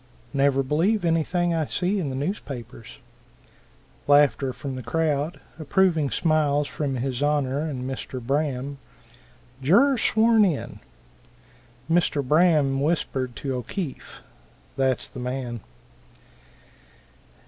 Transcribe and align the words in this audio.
"Never 0.33 0.63
believe 0.63 1.05
anything 1.05 1.53
I 1.53 1.67
see 1.67 1.99
in 1.99 2.09
the 2.09 2.15
newspapers." 2.15 2.97
(Laughter 4.07 4.51
from 4.51 4.75
the 4.75 4.81
crowd, 4.81 5.39
approving 5.59 6.09
smiles 6.09 6.67
from 6.67 6.95
his 6.95 7.21
Honor 7.21 7.59
and 7.59 7.83
Mr. 7.87 8.19
Braham.) 8.19 8.79
Juror 9.61 9.99
sworn 9.99 10.43
in. 10.43 10.79
Mr. 11.87 12.27
Braham 12.27 12.81
whispered 12.81 13.35
to 13.35 13.53
O'Keefe, 13.53 14.23
"that's 14.75 15.07
the 15.07 15.19
man." 15.19 15.59